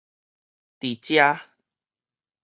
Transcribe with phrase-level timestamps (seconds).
[0.79, 1.37] 佇遮